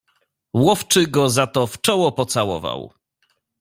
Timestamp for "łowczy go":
0.53-1.29